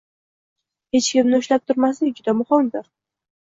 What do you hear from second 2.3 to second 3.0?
muhimdir.